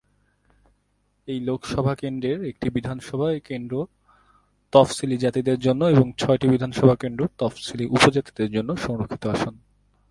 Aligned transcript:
এই 1.27 1.39
লোকসভা 1.39 1.93
কেন্দ্রের 1.95 2.39
একটি 2.45 2.67
বিধানসভা 2.69 3.27
কেন্দ্র 3.45 3.73
তফসিলী 4.73 5.17
জাতিদের 5.17 5.57
জন্য 5.59 5.81
এবং 5.85 6.05
ছয়টি 6.17 6.47
বিধানসভা 6.49 6.95
কেন্দ্র 6.95 7.21
তফসিলী 7.37 7.85
উপজাতিদের 7.87 8.49
জন্য 8.51 8.69
সংরক্ষিত 8.77 9.23
আসন। 9.27 9.53